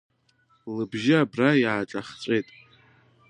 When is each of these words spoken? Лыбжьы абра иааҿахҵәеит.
Лыбжьы 0.75 1.15
абра 1.23 1.49
иааҿахҵәеит. 1.63 2.47